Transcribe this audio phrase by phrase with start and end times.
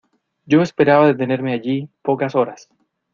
[0.45, 2.69] yo esperaba detenerme allí pocas horas.